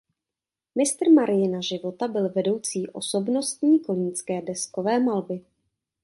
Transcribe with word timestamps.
Mistr 0.75 1.09
Mariina 1.11 1.61
života 1.61 2.07
byl 2.07 2.29
vedoucí 2.29 2.87
osobností 2.89 3.79
kolínské 3.79 4.41
deskové 4.41 4.99
malby. 4.99 5.41